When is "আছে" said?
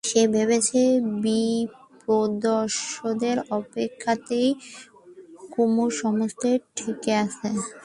7.23-7.49